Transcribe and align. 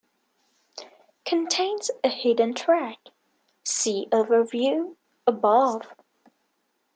Contains 1.25 1.91
a 2.03 2.09
hidden 2.09 2.55
track: 2.55 2.97
see 3.63 4.07
Overview, 4.11 4.95
above. 5.27 5.83